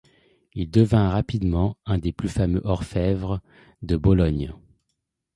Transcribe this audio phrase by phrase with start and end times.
[0.55, 3.39] Il devint rapidement un des plus fameux orfèvres
[3.83, 4.51] de Bologne.